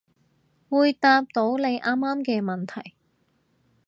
[0.67, 2.95] 會答到你啱啱嘅問題